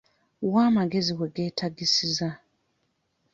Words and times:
Wa 0.51 0.61
amagezi 0.69 1.11
we 1.19 1.27
geetaagisiza. 1.35 2.29